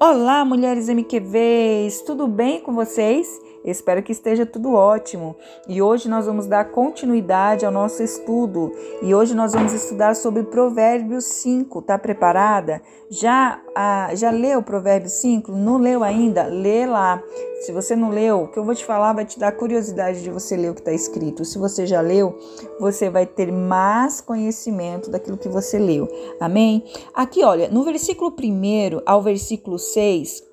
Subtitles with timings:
[0.00, 2.02] Olá, mulheres MQVs!
[2.02, 3.40] Tudo bem com vocês?
[3.64, 5.36] Espero que esteja tudo ótimo.
[5.68, 8.72] E hoje nós vamos dar continuidade ao nosso estudo.
[9.02, 11.82] E hoje nós vamos estudar sobre Provérbios 5.
[11.82, 12.80] Tá preparada?
[13.10, 15.52] Já ah, já leu Provérbios 5?
[15.52, 16.44] Não leu ainda?
[16.44, 17.22] Lê lá.
[17.60, 20.30] Se você não leu, o que eu vou te falar vai te dar curiosidade de
[20.30, 21.44] você ler o que está escrito.
[21.44, 22.38] Se você já leu,
[22.78, 26.08] você vai ter mais conhecimento daquilo que você leu.
[26.40, 26.84] Amém?
[27.12, 30.44] Aqui, olha, no versículo 1 ao versículo 6,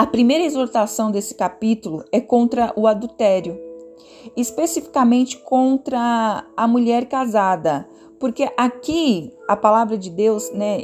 [0.00, 3.60] a primeira exortação desse capítulo é contra o adultério,
[4.34, 7.86] especificamente contra a mulher casada,
[8.18, 10.78] porque aqui a palavra de Deus, né,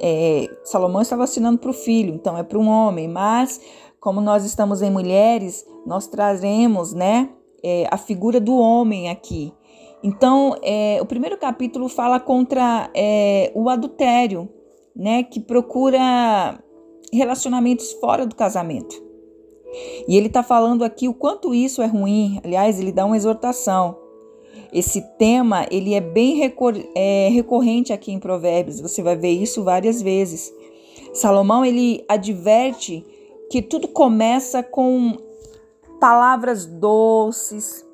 [0.00, 3.60] é, Salomão estava assinando para o filho, então é para um homem, mas
[3.98, 9.52] como nós estamos em mulheres, nós trazemos, né, é, a figura do homem aqui.
[10.00, 14.48] Então, é, o primeiro capítulo fala contra é, o adultério,
[14.94, 16.62] né, que procura
[17.12, 19.02] relacionamentos fora do casamento.
[20.06, 22.40] E ele está falando aqui o quanto isso é ruim.
[22.42, 23.98] Aliás, ele dá uma exortação.
[24.72, 28.80] Esse tema ele é bem recor é, recorrente aqui em Provérbios.
[28.80, 30.52] Você vai ver isso várias vezes.
[31.12, 33.04] Salomão ele adverte
[33.50, 35.16] que tudo começa com
[35.98, 37.84] palavras doces,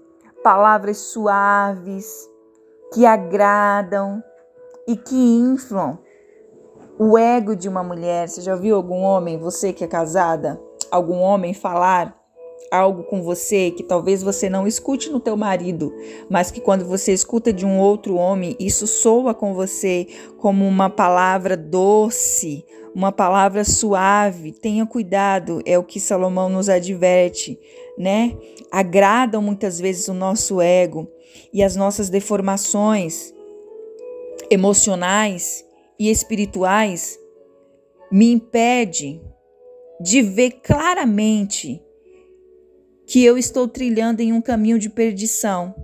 [0.43, 2.29] palavras suaves,
[2.93, 4.23] que agradam
[4.87, 5.99] e que inflam
[6.99, 8.29] o ego de uma mulher.
[8.29, 12.19] Você já viu algum homem, você que é casada, algum homem falar
[12.71, 15.93] algo com você que talvez você não escute no teu marido,
[16.29, 20.07] mas que quando você escuta de um outro homem, isso soa com você
[20.39, 24.53] como uma palavra doce, uma palavra suave.
[24.53, 27.59] Tenha cuidado, é o que Salomão nos adverte,
[27.99, 28.37] né?
[28.71, 31.09] Agradam muitas vezes o nosso ego
[31.53, 33.33] e as nossas deformações
[34.51, 35.65] emocionais
[35.99, 37.19] e espirituais
[38.11, 39.21] me impede
[40.01, 41.83] de ver claramente
[43.07, 45.75] que eu estou trilhando em um caminho de perdição,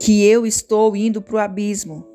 [0.00, 2.06] que eu estou indo para o abismo.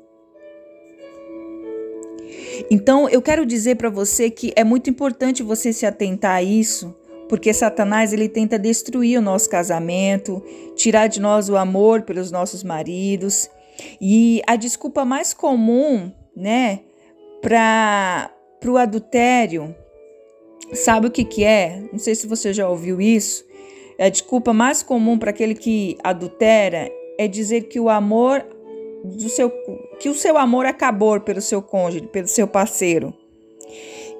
[2.70, 6.94] Então, eu quero dizer para você que é muito importante você se atentar a isso,
[7.28, 10.42] porque Satanás ele tenta destruir o nosso casamento,
[10.74, 13.48] tirar de nós o amor pelos nossos maridos.
[14.00, 16.80] E a desculpa mais comum né,
[17.40, 18.30] para
[18.66, 19.74] o adultério,
[20.72, 21.82] sabe o que, que é?
[21.92, 23.44] Não sei se você já ouviu isso.
[23.98, 28.44] A desculpa mais comum para aquele que adultera é dizer que o amor
[29.04, 29.50] do seu
[29.98, 33.12] que o seu amor acabou pelo seu cônjuge, pelo seu parceiro.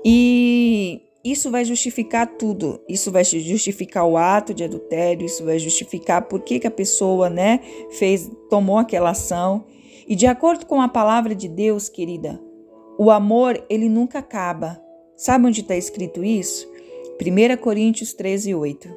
[0.04, 2.80] E isso vai justificar tudo.
[2.88, 7.28] Isso vai justificar o ato de adultério, isso vai justificar por que, que a pessoa,
[7.28, 7.60] né,
[7.90, 9.64] fez, tomou aquela ação.
[10.10, 12.42] E de acordo com a palavra de Deus, querida,
[12.98, 14.82] o amor ele nunca acaba.
[15.16, 16.68] Sabe onde está escrito isso?
[17.20, 18.88] 1 Coríntios 13, 8.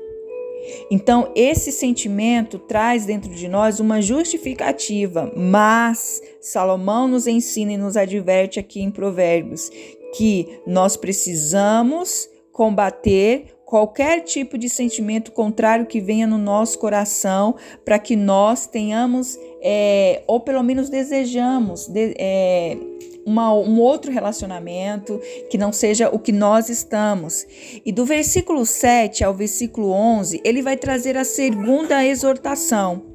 [0.90, 7.96] Então, esse sentimento traz dentro de nós uma justificativa, mas Salomão nos ensina e nos
[7.96, 9.70] adverte aqui em Provérbios
[10.18, 17.98] que nós precisamos combater qualquer tipo de sentimento contrário que venha no nosso coração, para
[17.98, 22.78] que nós tenhamos, é, ou pelo menos desejamos, de, é,
[23.26, 25.20] uma, um outro relacionamento
[25.50, 27.46] que não seja o que nós estamos.
[27.86, 33.06] E do versículo 7 ao versículo 11, ele vai trazer a segunda exortação.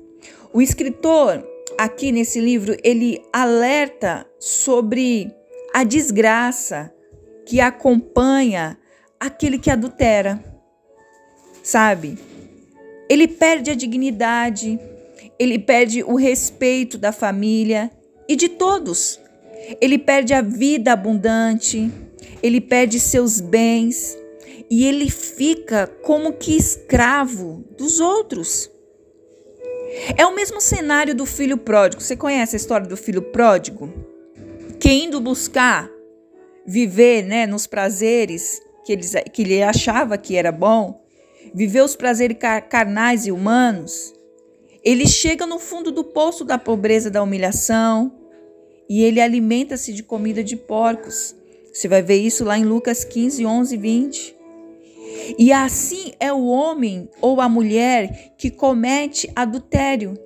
[0.52, 5.30] O escritor, aqui nesse livro, ele alerta sobre
[5.74, 6.92] a desgraça
[7.44, 8.78] que acompanha
[9.20, 10.42] aquele que adultera,
[11.62, 12.18] sabe?
[13.08, 14.78] Ele perde a dignidade,
[15.38, 17.90] ele perde o respeito da família
[18.28, 19.20] e de todos.
[19.80, 21.90] Ele perde a vida abundante,
[22.42, 24.16] ele perde seus bens
[24.70, 28.70] e ele fica como que escravo dos outros.
[30.16, 32.02] É o mesmo cenário do filho pródigo.
[32.02, 33.92] Você conhece a história do filho pródigo?
[34.78, 35.90] Que indo buscar
[36.66, 41.02] viver né, nos prazeres que, eles, que ele achava que era bom,
[41.54, 42.36] viver os prazeres
[42.68, 44.14] carnais e humanos,
[44.88, 48.10] ele chega no fundo do poço da pobreza, da humilhação,
[48.88, 51.36] e ele alimenta-se de comida de porcos.
[51.72, 54.36] Você vai ver isso lá em Lucas 15, 11 e 20.
[55.38, 60.18] E assim é o homem ou a mulher que comete adultério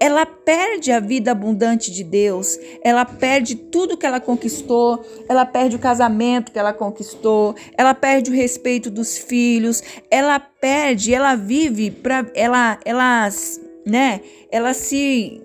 [0.00, 5.76] ela perde a vida abundante de Deus, ela perde tudo que ela conquistou, ela perde
[5.76, 11.90] o casamento que ela conquistou, ela perde o respeito dos filhos, ela perde, ela vive
[11.90, 13.28] para ela ela,
[13.84, 14.20] né,
[14.50, 15.40] ela se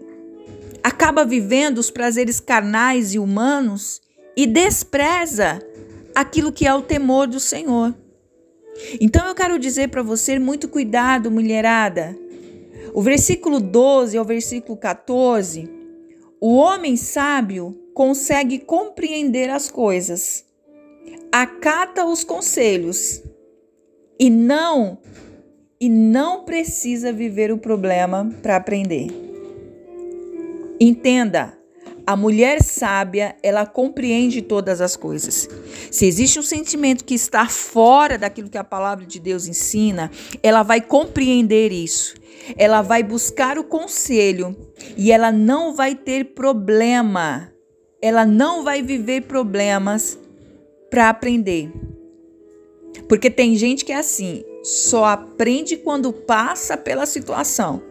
[0.83, 4.01] acaba vivendo os prazeres carnais e humanos
[4.36, 5.62] e despreza
[6.15, 7.94] aquilo que é o temor do Senhor.
[9.00, 12.18] Então eu quero dizer para você muito cuidado, mulherada.
[12.94, 15.69] O versículo 12 ao versículo 14,
[16.39, 20.45] o homem sábio consegue compreender as coisas,
[21.31, 23.21] acata os conselhos
[24.18, 24.97] e não
[25.79, 29.07] e não precisa viver o problema para aprender.
[30.79, 31.57] Entenda,
[32.05, 35.47] a mulher sábia, ela compreende todas as coisas.
[35.91, 40.09] Se existe um sentimento que está fora daquilo que a palavra de Deus ensina,
[40.41, 42.15] ela vai compreender isso.
[42.57, 44.55] Ela vai buscar o conselho
[44.97, 47.53] e ela não vai ter problema.
[48.01, 50.17] Ela não vai viver problemas
[50.89, 51.71] para aprender.
[53.07, 57.81] Porque tem gente que é assim, só aprende quando passa pela situação.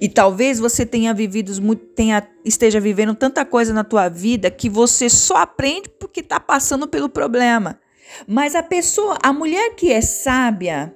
[0.00, 5.08] E talvez você tenha vivido, tenha, esteja vivendo tanta coisa na tua vida que você
[5.08, 7.80] só aprende porque está passando pelo problema.
[8.26, 10.94] Mas a pessoa, a mulher que é sábia,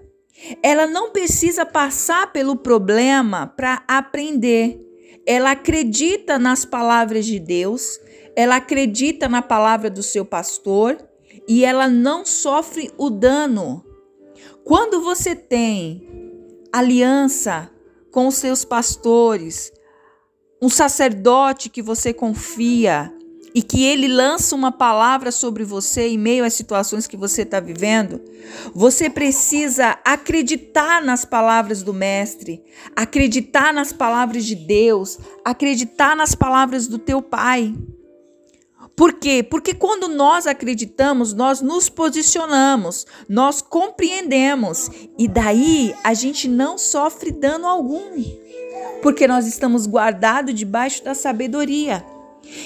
[0.62, 4.81] ela não precisa passar pelo problema para aprender.
[5.26, 7.99] Ela acredita nas palavras de Deus,
[8.37, 10.96] ela acredita na palavra do seu pastor
[11.49, 13.84] e ela não sofre o dano.
[14.64, 16.06] Quando você tem
[16.73, 17.70] aliança
[18.11, 19.73] com os seus pastores,
[20.61, 23.12] um sacerdote que você confia
[23.55, 27.61] e que ele lança uma palavra sobre você em meio às situações que você está
[27.61, 28.20] vivendo,
[28.73, 32.62] você precisa acreditar nas palavras do Mestre,
[32.97, 37.75] acreditar nas palavras de Deus, acreditar nas palavras do teu Pai.
[38.97, 39.43] Por quê?
[39.43, 47.33] Porque quando nós acreditamos, nós nos posicionamos, nós compreendemos e daí a gente não sofre
[47.33, 48.23] dano algum,
[49.03, 52.05] porque nós estamos guardados debaixo da sabedoria.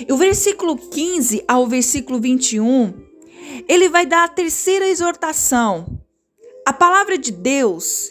[0.07, 2.93] E o versículo 15 ao versículo 21,
[3.69, 6.01] ele vai dar a terceira exortação.
[6.67, 8.11] A palavra de Deus,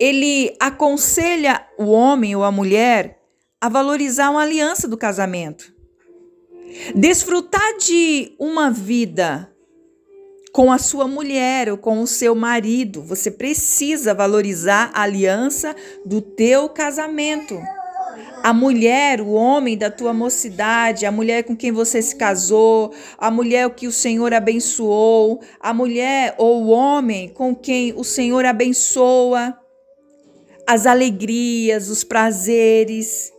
[0.00, 3.20] ele aconselha o homem ou a mulher
[3.60, 5.75] a valorizar uma aliança do casamento.
[6.94, 9.50] Desfrutar de uma vida
[10.52, 16.22] com a sua mulher ou com o seu marido, você precisa valorizar a aliança do
[16.22, 17.60] teu casamento.
[18.42, 23.30] A mulher, o homem da tua mocidade, a mulher com quem você se casou, a
[23.30, 29.58] mulher que o Senhor abençoou, a mulher ou o homem com quem o Senhor abençoa,
[30.66, 33.30] as alegrias, os prazeres,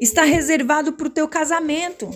[0.00, 2.08] está reservado para o teu casamento.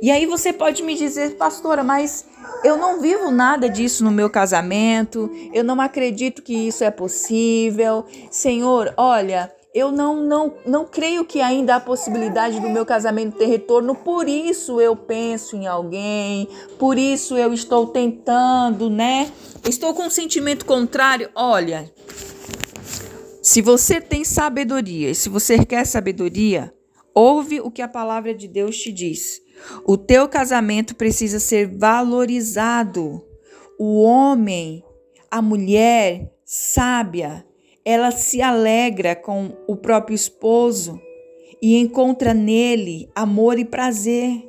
[0.00, 2.24] E aí você pode me dizer, pastora, mas
[2.64, 8.04] eu não vivo nada disso no meu casamento, eu não acredito que isso é possível.
[8.30, 13.46] Senhor, olha, eu não, não, não creio que ainda há possibilidade do meu casamento ter
[13.46, 16.46] retorno, por isso eu penso em alguém,
[16.78, 19.32] por isso eu estou tentando, né?
[19.68, 21.30] Estou com um sentimento contrário.
[21.34, 21.90] Olha,
[23.42, 26.72] se você tem sabedoria, se você quer sabedoria,
[27.14, 29.41] ouve o que a palavra de Deus te diz.
[29.84, 33.24] O teu casamento precisa ser valorizado.
[33.78, 34.84] O homem,
[35.30, 37.46] a mulher sábia,
[37.84, 41.00] ela se alegra com o próprio esposo
[41.60, 44.48] e encontra nele amor e prazer.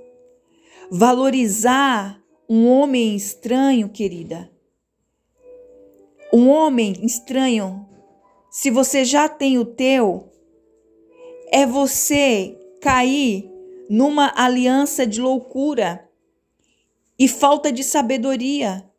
[0.91, 4.51] Valorizar um homem estranho, querida.
[6.31, 7.87] Um homem estranho,
[8.49, 10.31] se você já tem o teu,
[11.51, 13.52] é você cair
[13.89, 16.09] numa aliança de loucura
[17.17, 18.89] e falta de sabedoria.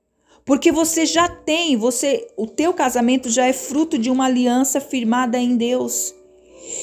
[0.45, 5.38] Porque você já tem, você, o teu casamento já é fruto de uma aliança firmada
[5.38, 6.14] em Deus.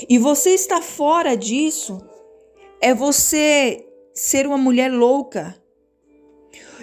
[0.10, 2.02] E você está fora disso,
[2.80, 5.56] é você ser uma mulher louca.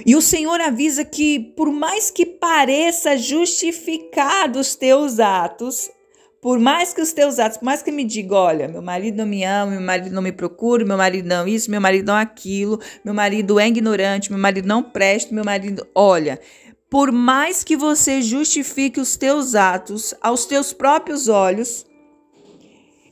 [0.06, 5.90] E o Senhor avisa que, por mais que pareça justificados os teus atos,
[6.40, 9.26] por mais que os teus atos, por mais que me diga, olha, meu marido não
[9.26, 12.80] me ama, meu marido não me procura, meu marido não isso, meu marido não aquilo,
[13.04, 16.40] meu marido é ignorante, meu marido não presta, meu marido, olha,
[16.88, 21.84] por mais que você justifique os teus atos aos teus próprios olhos,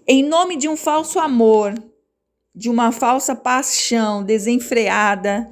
[0.06, 1.74] em nome de um falso amor,
[2.54, 5.50] de uma falsa paixão desenfreada,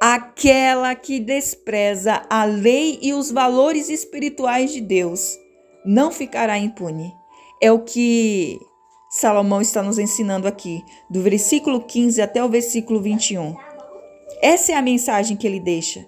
[0.00, 5.38] aquela que despreza a lei e os valores espirituais de Deus
[5.84, 7.14] não ficará impune.
[7.60, 8.60] É o que
[9.10, 13.54] Salomão está nos ensinando aqui, do versículo 15 até o versículo 21.
[14.40, 16.06] Essa é a mensagem que ele deixa.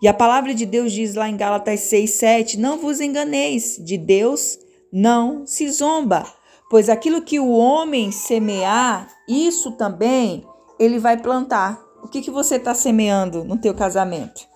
[0.00, 3.98] E a palavra de Deus diz lá em Gálatas 6, 7: Não vos enganeis, de
[3.98, 4.58] Deus
[4.92, 6.26] não se zomba,
[6.70, 10.44] pois aquilo que o homem semear, isso também
[10.78, 11.80] ele vai plantar.
[12.02, 14.48] o que, que você está semeando no teu casamento?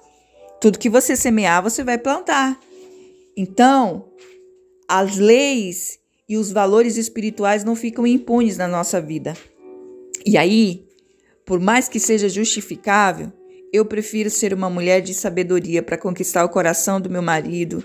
[0.61, 2.59] Tudo que você semear, você vai plantar.
[3.37, 4.07] Então,
[4.89, 5.99] as leis
[6.29, 9.37] e os valores espirituais não ficam impunes na nossa vida.
[10.25, 10.87] E aí,
[11.45, 13.33] por mais que seja justificável,
[13.73, 17.85] eu prefiro ser uma mulher de sabedoria para conquistar o coração do meu marido,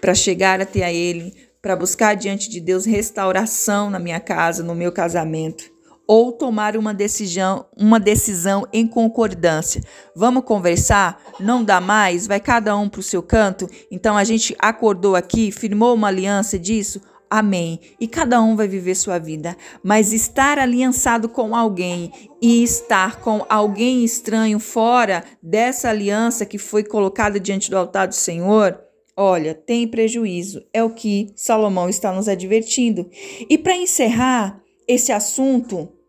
[0.00, 4.74] para chegar até a ele, para buscar diante de Deus restauração na minha casa, no
[4.74, 5.79] meu casamento
[6.10, 9.80] ou tomar uma decisão, uma decisão em concordância.
[10.12, 11.22] Vamos conversar?
[11.38, 12.26] Não dá mais?
[12.26, 13.70] Vai cada um para o seu canto?
[13.92, 17.00] Então a gente acordou aqui, firmou uma aliança disso?
[17.30, 17.78] Amém.
[18.00, 19.56] E cada um vai viver sua vida.
[19.84, 22.10] Mas estar aliançado com alguém
[22.42, 28.16] e estar com alguém estranho fora dessa aliança que foi colocada diante do altar do
[28.16, 28.80] Senhor,
[29.16, 30.60] olha, tem prejuízo.
[30.72, 33.08] É o que Salomão está nos advertindo.
[33.48, 35.99] E para encerrar esse assunto,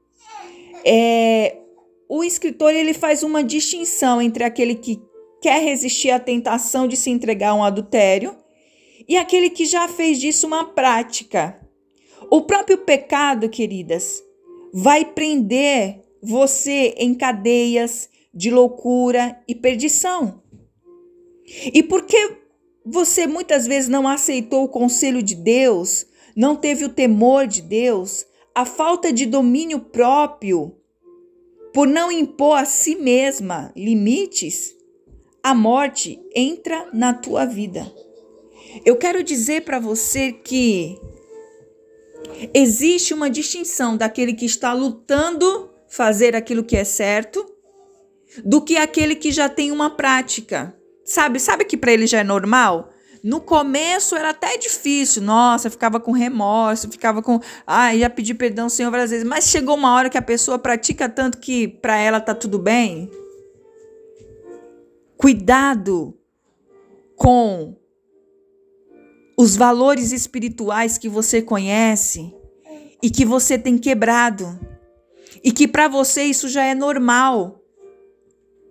[0.86, 1.58] é,
[2.10, 5.02] o escritor ele faz uma distinção entre aquele que
[5.42, 8.36] quer resistir à tentação de se entregar a um adultério
[9.08, 11.60] e aquele que já fez disso uma prática.
[12.30, 14.24] O próprio pecado, queridas,
[14.74, 20.42] vai prender você em cadeias de loucura e perdição.
[21.74, 22.38] E porque
[22.86, 28.26] você muitas vezes não aceitou o conselho de Deus, não teve o temor de Deus,
[28.54, 30.76] a falta de domínio próprio,
[31.74, 34.76] por não impor a si mesma limites,
[35.42, 37.92] a morte entra na tua vida.
[38.86, 41.00] Eu quero dizer para você que
[42.54, 47.46] existe uma distinção daquele que está lutando fazer aquilo que é certo
[48.46, 50.76] do que aquele que já tem uma prática.
[51.04, 52.91] Sabe, sabe que para ele já é normal?
[53.24, 58.64] No começo era até difícil, nossa, ficava com remorso, ficava com, ah, ia pedir perdão
[58.66, 61.98] ao Senhor várias vezes, mas chegou uma hora que a pessoa pratica tanto que para
[61.98, 63.12] ela tá tudo bem.
[65.18, 66.18] Cuidado
[67.16, 67.78] com
[69.38, 72.34] os valores espirituais que você conhece
[73.04, 74.60] e que você tem quebrado
[75.44, 77.62] e que para você isso já é normal,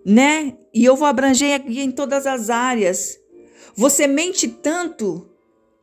[0.05, 0.57] né?
[0.73, 3.20] E eu vou abranger aqui em todas as áreas.
[3.75, 5.29] Você mente tanto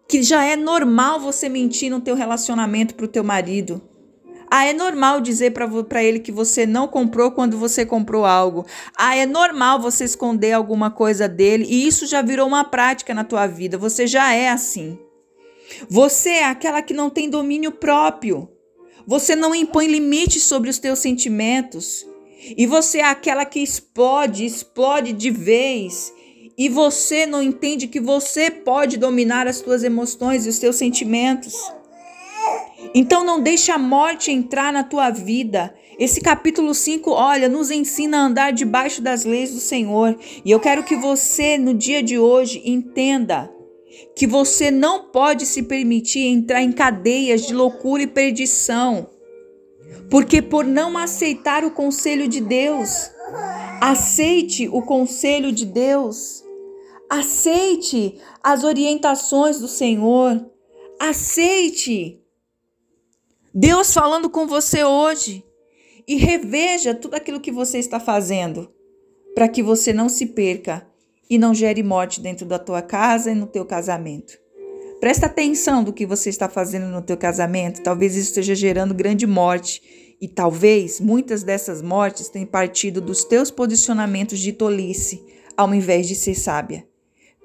[0.09, 3.83] que já é normal você mentir no teu relacionamento para o teu marido.
[4.51, 8.65] Ah, é normal dizer para ele que você não comprou quando você comprou algo.
[8.97, 13.25] Ah, é normal você esconder alguma coisa dele e isso já virou uma prática na
[13.25, 13.77] tua vida.
[13.77, 14.99] Você já é assim.
[15.91, 18.49] Você é aquela que não tem domínio próprio.
[19.07, 22.07] Você não impõe limites sobre os teus sentimentos.
[22.57, 26.13] E você é aquela que explode, explode de vez
[26.59, 31.55] e você não entende que você pode dominar as suas emoções e os seus sentimentos.
[32.93, 35.73] Então não deixe a morte entrar na tua vida.
[35.99, 40.19] Esse capítulo 5, olha, nos ensina a andar debaixo das leis do Senhor.
[40.45, 43.49] E eu quero que você, no dia de hoje, entenda
[44.17, 49.09] que você não pode se permitir entrar em cadeias de loucura e perdição.
[50.11, 53.11] Porque por não aceitar o conselho de Deus,
[53.81, 56.48] aceite o conselho de Deus.
[57.11, 60.45] Aceite as orientações do Senhor.
[61.01, 62.23] Aceite
[63.55, 65.45] Deus falando com você hoje.
[66.07, 68.73] E reveja tudo aquilo que você está fazendo
[69.35, 70.87] para que você não se perca
[71.29, 74.39] e não gere morte dentro da tua casa e no teu casamento.
[75.01, 79.27] Presta atenção do que você está fazendo no teu casamento, talvez isso esteja gerando grande
[79.27, 85.23] morte e talvez muitas dessas mortes tenham partido dos teus posicionamentos de tolice,
[85.57, 86.88] ao invés de ser sábia.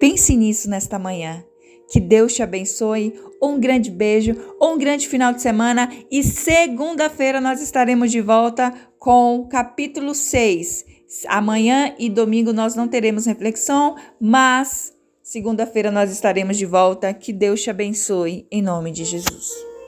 [0.03, 1.45] Pense nisso nesta manhã.
[1.89, 3.13] Que Deus te abençoe.
[3.41, 9.47] Um grande beijo, um grande final de semana e segunda-feira nós estaremos de volta com
[9.49, 10.83] capítulo 6.
[11.25, 17.13] Amanhã e domingo nós não teremos reflexão, mas segunda-feira nós estaremos de volta.
[17.13, 19.72] Que Deus te abençoe em nome de Jesus.